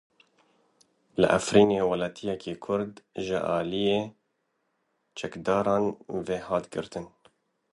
[1.19, 2.93] Li Efrînê welatiyekî Kurd
[3.25, 4.01] ji aliyê
[5.17, 5.85] çekdaran
[6.27, 7.05] ve hat girtin.